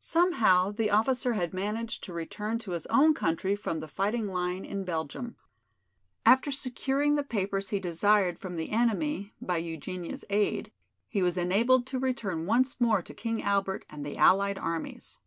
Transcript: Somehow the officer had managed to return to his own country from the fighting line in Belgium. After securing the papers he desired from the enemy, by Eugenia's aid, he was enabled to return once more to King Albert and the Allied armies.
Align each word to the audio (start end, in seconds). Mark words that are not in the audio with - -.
Somehow 0.00 0.72
the 0.72 0.90
officer 0.90 1.34
had 1.34 1.54
managed 1.54 2.02
to 2.02 2.12
return 2.12 2.58
to 2.58 2.72
his 2.72 2.86
own 2.86 3.14
country 3.14 3.54
from 3.54 3.78
the 3.78 3.86
fighting 3.86 4.26
line 4.26 4.64
in 4.64 4.82
Belgium. 4.82 5.36
After 6.26 6.50
securing 6.50 7.14
the 7.14 7.22
papers 7.22 7.68
he 7.68 7.78
desired 7.78 8.36
from 8.40 8.56
the 8.56 8.70
enemy, 8.72 9.32
by 9.40 9.58
Eugenia's 9.58 10.24
aid, 10.28 10.72
he 11.08 11.22
was 11.22 11.36
enabled 11.36 11.86
to 11.86 12.00
return 12.00 12.46
once 12.46 12.80
more 12.80 13.00
to 13.00 13.14
King 13.14 13.44
Albert 13.44 13.84
and 13.88 14.04
the 14.04 14.16
Allied 14.18 14.58
armies. 14.58 15.18